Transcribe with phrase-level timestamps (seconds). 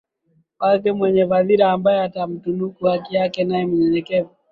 [0.59, 4.29] wake mwenye fadhila ambaye atamtunuku haki yake Naye mnyenyekevu